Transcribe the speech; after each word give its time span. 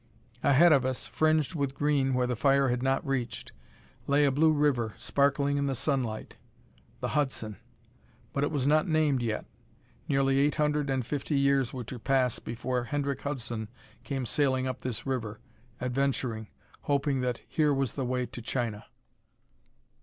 Ahead 0.41 0.71
of 0.73 0.83
us, 0.83 1.05
fringed 1.05 1.53
with 1.53 1.75
green 1.75 2.15
where 2.15 2.25
the 2.25 2.35
fire 2.35 2.69
had 2.69 2.81
not 2.81 3.05
reached, 3.05 3.51
lay 4.07 4.25
a 4.25 4.31
blue 4.31 4.51
river, 4.51 4.95
sparkling 4.97 5.57
in 5.57 5.67
the 5.67 5.75
sunlight. 5.75 6.37
The 7.01 7.09
Hudson! 7.09 7.57
But 8.33 8.43
it 8.43 8.49
was 8.49 8.65
not 8.65 8.87
named 8.87 9.21
yet; 9.21 9.45
nearly 10.09 10.39
eight 10.39 10.55
hundred 10.55 10.89
and 10.89 11.05
fifty 11.05 11.37
years 11.37 11.71
were 11.71 11.83
to 11.83 11.99
pass 11.99 12.39
before 12.39 12.85
Hendrick 12.85 13.21
Hudson 13.21 13.67
came 14.03 14.25
sailing 14.25 14.65
up 14.65 14.81
this 14.81 15.05
river, 15.05 15.39
adventuring, 15.79 16.47
hoping 16.81 17.21
that 17.21 17.41
here 17.47 17.71
was 17.71 17.93
the 17.93 18.03
way 18.03 18.25
to 18.25 18.41
China. 18.41 18.85